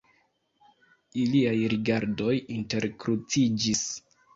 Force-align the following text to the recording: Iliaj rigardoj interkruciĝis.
Iliaj 1.25 1.53
rigardoj 1.75 2.35
interkruciĝis. 2.59 3.89